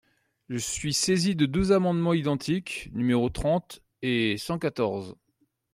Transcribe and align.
Je 0.49 0.57
suis 0.57 0.95
saisi 0.95 1.35
de 1.35 1.45
deux 1.45 1.71
amendements 1.71 2.13
identiques, 2.15 2.89
numéros 2.91 3.29
trente 3.29 3.83
et 4.01 4.35
cent 4.39 4.57
quatorze. 4.57 5.13